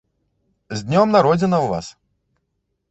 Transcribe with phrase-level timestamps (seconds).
[0.79, 1.95] З днём народзінаў, вас!